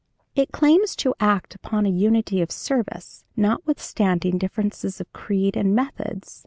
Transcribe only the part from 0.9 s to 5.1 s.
to act upon a unity of service, notwithstanding differences